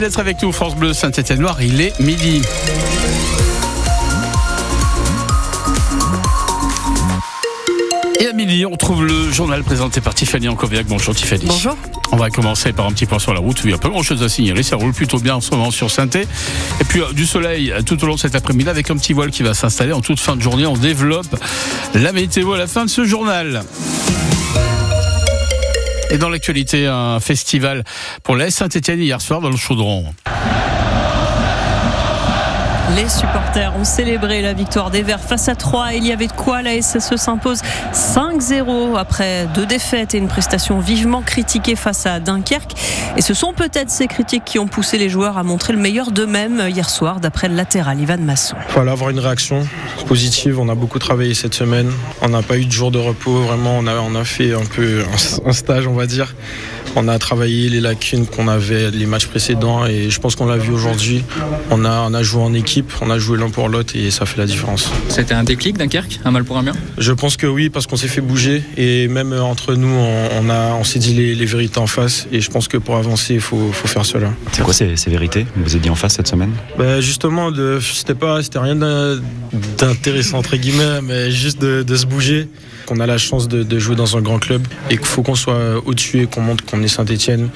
[0.00, 2.40] d'être avec nous, France Bleu Saint-Étienne-Noir, il est midi.
[8.20, 10.86] Et à midi, on trouve le journal présenté par Tiffany Ancoviac.
[10.86, 11.46] Bonjour Tiffany.
[11.46, 11.76] Bonjour.
[12.12, 13.58] On va commencer par un petit point sur la route.
[13.64, 14.62] Il n'y a pas grand chose à signaler.
[14.62, 17.82] Ça roule plutôt bien en ce moment sur saint Et puis euh, du soleil euh,
[17.82, 20.20] tout au long de cet après-midi avec un petit voile qui va s'installer en toute
[20.20, 20.64] fin de journée.
[20.64, 21.34] On développe
[21.94, 23.64] la météo à la fin de ce journal.
[26.10, 27.84] Et dans l'actualité, un festival
[28.22, 30.06] pour la Saint-Etienne hier soir dans le Chaudron.
[32.96, 35.92] Les supporters ont célébré la victoire des Verts face à 3.
[35.94, 37.60] Il y avait de quoi la SSE s'impose
[37.92, 42.72] 5-0 après deux défaites et une prestation vivement critiquée face à Dunkerque.
[43.16, 46.10] Et ce sont peut-être ces critiques qui ont poussé les joueurs à montrer le meilleur
[46.10, 48.56] d'eux-mêmes hier soir, d'après le latéral Ivan Masson.
[48.68, 49.66] Il fallait avoir une réaction
[50.06, 50.58] positive.
[50.58, 51.90] On a beaucoup travaillé cette semaine.
[52.22, 53.42] On n'a pas eu de jour de repos.
[53.42, 55.04] Vraiment, on a, on a fait un peu
[55.44, 56.34] un stage, on va dire.
[56.96, 60.56] On a travaillé les lacunes qu'on avait les matchs précédents et je pense qu'on l'a
[60.56, 61.24] vu aujourd'hui.
[61.70, 64.26] On a, on a joué en équipe, on a joué l'un pour l'autre et ça
[64.26, 64.90] fait la différence.
[65.08, 66.20] C'était un déclic Dunkerque?
[66.24, 66.72] Un mal pour un bien?
[66.96, 70.74] Je pense que oui, parce qu'on s'est fait bouger et même entre nous, on, a,
[70.74, 73.70] on s'est dit les, vérités en face et je pense que pour avancer, il faut,
[73.72, 74.30] faut faire cela.
[74.52, 76.52] C'est quoi ces, vérités Vous vous êtes dit en face cette semaine?
[76.78, 78.76] Ben Justement, c'était pas, c'était rien
[79.78, 82.48] d'intéressant entre guillemets, mais juste de, de se bouger
[82.88, 85.76] qu'on a la chance de, jouer dans un grand club et qu'il faut qu'on soit
[85.84, 87.48] au-dessus et qu'on montre qu'on est Saint-Etienne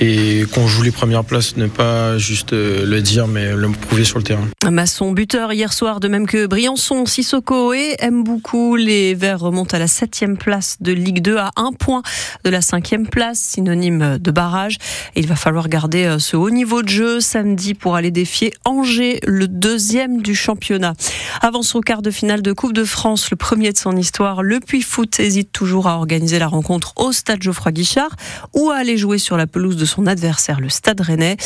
[0.00, 4.04] et qu'on joue les premières places, ne pas juste euh, le dire mais le prouver
[4.04, 4.46] sur le terrain.
[4.70, 8.76] Masson buteur hier soir, de même que Briançon, Sissoko et beaucoup.
[8.76, 12.02] Les Verts remontent à la septième place de Ligue 2 à un point
[12.44, 14.78] de la cinquième place, synonyme de barrage.
[15.14, 19.20] il va falloir garder euh, ce haut niveau de jeu samedi pour aller défier Angers,
[19.26, 20.94] le deuxième du championnat.
[21.40, 24.60] Avance au quart de finale de Coupe de France, le premier de son histoire, le
[24.60, 28.16] Puy Foot hésite toujours à organiser la rencontre au stade Geoffroy Guichard
[28.66, 31.36] ou aller jouer sur la pelouse de son adversaire, le stade rennais.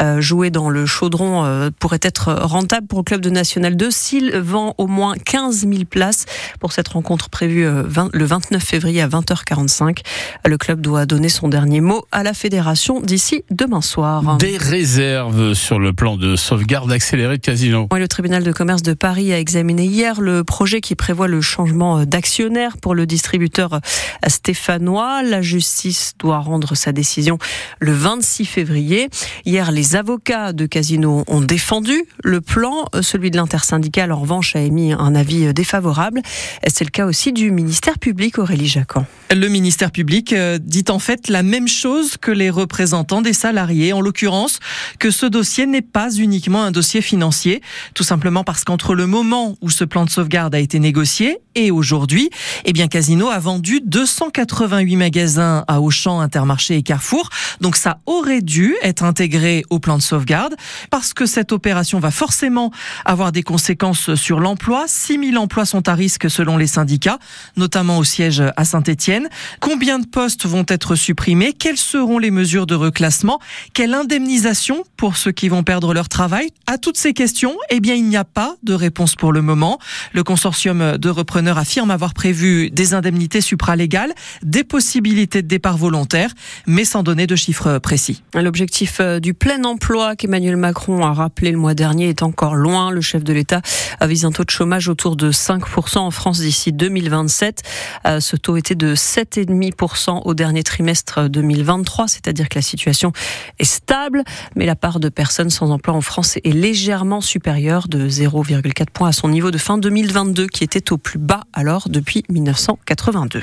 [0.00, 3.90] Euh, jouer dans le chaudron euh, pourrait être rentable pour le club de National 2
[3.90, 6.24] s'il vend au moins 15 000 places
[6.58, 9.98] pour cette rencontre prévue euh, le 29 février à 20h45.
[10.46, 14.38] Le club doit donner son dernier mot à la fédération d'ici demain soir.
[14.38, 17.88] Des réserves sur le plan de sauvegarde accéléré de Casino.
[17.92, 22.06] le tribunal de commerce de Paris a examiné hier le projet qui prévoit le changement
[22.06, 23.80] d'actionnaire pour le distributeur
[24.26, 25.22] stéphanois.
[25.22, 27.38] La justice doit rendre sa décision
[27.78, 29.08] le 26 février.
[29.44, 32.86] Hier, les avocats de Casino ont défendu le plan.
[33.00, 36.22] Celui de l'intersyndicale, en revanche, a émis un avis défavorable.
[36.66, 39.06] C'est le cas aussi du ministère public, Aurélie Jacquan.
[39.34, 43.92] Le ministère public euh, dit en fait la même chose que les représentants des salariés,
[43.92, 44.58] en l'occurrence
[44.98, 47.62] que ce dossier n'est pas uniquement un dossier financier,
[47.94, 51.70] tout simplement parce qu'entre le moment où ce plan de sauvegarde a été négocié et
[51.70, 52.30] aujourd'hui,
[52.64, 57.30] eh bien Casino a vendu 288 magasins à Auchan, Intermarché et Carrefour.
[57.60, 60.56] Donc ça aurait dû être intégré au plan de sauvegarde
[60.90, 62.72] parce que cette opération va forcément
[63.04, 64.84] avoir des conséquences sur l'emploi.
[64.88, 67.18] 6000 emplois sont à risque selon les syndicats,
[67.56, 69.28] notamment au siège à Saint-Étienne.
[69.60, 71.52] Combien de postes vont être supprimés?
[71.52, 73.38] Quelles seront les mesures de reclassement?
[73.74, 76.50] Quelle indemnisation pour ceux qui vont perdre leur travail?
[76.66, 79.78] À toutes ces questions, eh bien il n'y a pas de réponse pour le moment.
[80.12, 84.12] Le consortium de repreneurs affirme avoir prévu des indemnités supralégales,
[84.42, 86.32] des possibilités de départ volontaire,
[86.66, 88.22] mais sans donner de chiffres précis.
[88.34, 92.90] L'objectif euh, du plein emploi qu'Emmanuel Macron a rappelé le mois dernier est encore loin.
[92.90, 93.62] Le chef de l'État
[94.02, 97.62] vise un taux de chômage autour de 5% en France d'ici 2027.
[98.06, 103.12] Euh, ce taux était de 7,5% au dernier trimestre 2023, c'est-à-dire que la situation
[103.58, 104.24] est stable,
[104.56, 109.08] mais la part de personnes sans emploi en France est légèrement supérieure de 0,4 points
[109.08, 113.42] à son niveau de fin 2022 qui était au plus bas alors depuis 1982.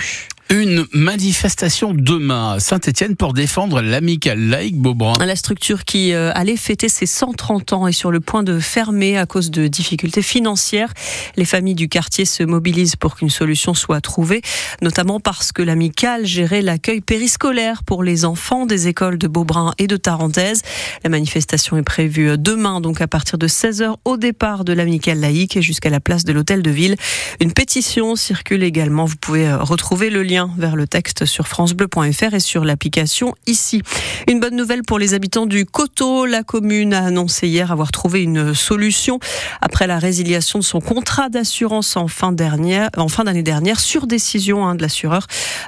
[0.49, 5.13] Une manifestation demain à Saint-Etienne pour défendre l'amicale laïque Beaubrun.
[5.25, 9.17] La structure qui euh, allait fêter ses 130 ans est sur le point de fermer
[9.17, 10.93] à cause de difficultés financières.
[11.35, 14.41] Les familles du quartier se mobilisent pour qu'une solution soit trouvée,
[14.81, 19.87] notamment parce que l'amicale gérait l'accueil périscolaire pour les enfants des écoles de Beaubrun et
[19.87, 20.61] de Tarentaise.
[21.03, 25.57] La manifestation est prévue demain, donc à partir de 16h au départ de l'amicale laïque
[25.57, 26.95] et jusqu'à la place de l'hôtel de ville.
[27.41, 29.03] Une pétition circule également.
[29.03, 33.81] Vous pouvez euh, retrouver le lien vers le texte sur francebleu.fr et sur l'application ici.
[34.27, 36.25] Une bonne nouvelle pour les habitants du Coteau.
[36.25, 39.19] La commune a annoncé hier avoir trouvé une solution
[39.61, 44.05] après la résiliation de son contrat d'assurance en fin dernière, en fin d'année dernière, sur
[44.05, 45.25] décision hein, de l'assureur.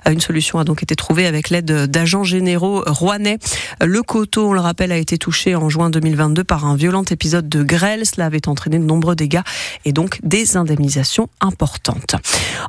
[0.07, 3.39] Une solution a donc été trouvée avec l'aide d'agents généraux rouennais.
[3.81, 7.49] Le Coteau, on le rappelle, a été touché en juin 2022 par un violent épisode
[7.49, 8.05] de grêle.
[8.05, 9.41] Cela avait entraîné de nombreux dégâts
[9.85, 12.15] et donc des indemnisations importantes.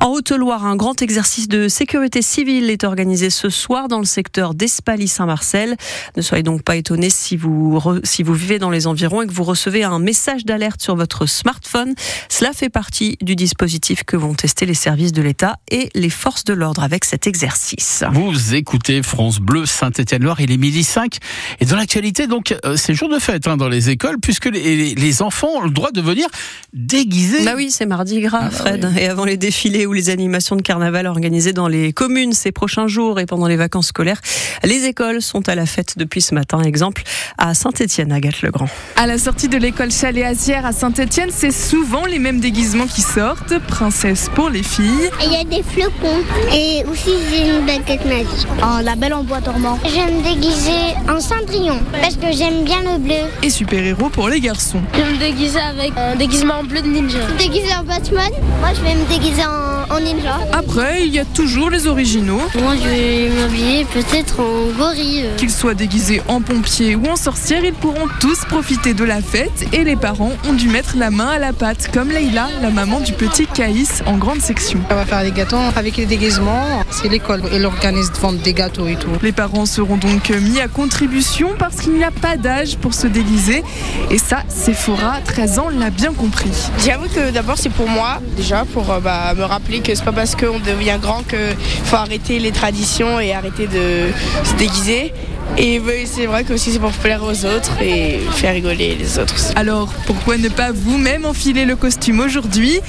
[0.00, 4.04] En Haute-Loire, un grand exercice de sécurité sécurité civile est organisée ce soir dans le
[4.04, 5.76] secteur d'Espaly-Saint-Marcel.
[6.16, 9.32] Ne soyez donc pas étonnés si vous, si vous vivez dans les environs et que
[9.32, 11.94] vous recevez un message d'alerte sur votre smartphone.
[12.28, 16.44] Cela fait partie du dispositif que vont tester les services de l'État et les forces
[16.44, 18.04] de l'ordre avec cet exercice.
[18.12, 21.16] Vous écoutez France Bleu Saint-Étienne-Loire, il est midi 5.
[21.58, 24.94] Et dans l'actualité, donc, euh, c'est jour de fête hein, dans les écoles puisque les,
[24.94, 26.28] les, enfants ont le droit de venir
[26.72, 27.44] déguisés.
[27.44, 28.92] Bah oui, c'est mardi gras, ah bah Fred.
[28.96, 32.86] Et avant les défilés ou les animations de carnaval organisées dans les communes ces prochains
[32.86, 34.20] jours et pendant les vacances scolaires,
[34.64, 36.60] les écoles sont à la fête depuis ce matin.
[36.62, 37.02] Exemple
[37.38, 38.68] à Saint-Étienne, Agathe-Legrand.
[38.96, 43.58] À la sortie de l'école Chalet-Azière à Saint-Étienne, c'est souvent les mêmes déguisements qui sortent.
[43.66, 45.10] Princesse pour les filles.
[45.24, 46.22] Il y a des flocons.
[46.52, 48.46] Et aussi, j'ai une baguette magique.
[48.62, 49.78] Oh, la belle en bois dormant.
[49.84, 53.28] Je vais me déguiser en cendrillon parce que j'aime bien le bleu.
[53.42, 54.80] Et super-héros pour les garçons.
[54.94, 57.20] Je vais me déguiser avec un déguisement en bleu de ninja.
[57.38, 58.30] Déguiser en Batman.
[58.60, 60.38] Moi, je vais me déguiser en, en ninja.
[60.52, 62.40] Après, il y a toujours les originaux.
[62.60, 65.26] Moi, je vais m'habiller peut-être en gorille.
[65.36, 69.66] Qu'ils soient déguisés en pompier ou en sorcière, ils pourront tous profiter de la fête
[69.72, 73.00] et les parents ont dû mettre la main à la pâte, comme Leïla, la maman
[73.00, 74.80] du petit Caïs en grande section.
[74.90, 76.82] On va faire des gâteaux avec les déguisements.
[76.90, 79.10] C'est l'école et l'organisme vend des gâteaux et tout.
[79.22, 83.06] Les parents seront donc mis à contribution parce qu'il n'y a pas d'âge pour se
[83.06, 83.62] déguiser.
[84.10, 86.50] Et ça, Sephora, 13 ans, l'a bien compris.
[86.84, 90.12] J'avoue que d'abord c'est pour moi, déjà, pour euh, bah, me rappeler que c'est pas
[90.12, 91.38] parce qu'on devient grand qu'il
[91.84, 94.08] faut arrêter les traditions et arrêter de
[94.44, 95.12] se déguiser.
[95.58, 99.34] Et c'est vrai que aussi c'est pour plaire aux autres et faire rigoler les autres.
[99.56, 102.80] Alors pourquoi ne pas vous-même enfiler le costume aujourd'hui?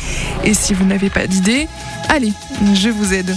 [0.44, 1.68] Et si vous n'avez pas d'idée,
[2.08, 2.32] allez,
[2.76, 3.36] je vous aide.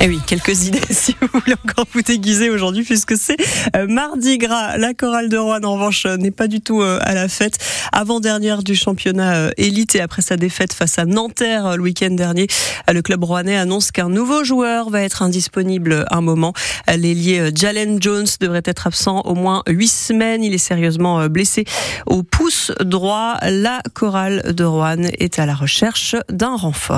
[0.00, 3.36] Eh oui, quelques idées si vous voulez encore vous déguiser aujourd'hui, puisque c'est
[3.74, 4.76] euh, mardi gras.
[4.76, 7.58] La chorale de Rouen, en revanche, euh, n'est pas du tout euh, à la fête.
[7.90, 12.46] Avant-dernière du championnat élite et après sa défaite face à Nanterre le week-end dernier,
[12.86, 16.52] le club rouennais annonce qu'un nouveau joueur va être indisponible un moment.
[16.86, 20.44] L'ailier Jalen Jones devrait être absent au moins huit semaines.
[20.44, 21.64] Il est sérieusement blessé
[22.06, 23.38] au pouce droit.
[23.42, 26.96] La chorale de Rouen est à la recherche d'un renfort.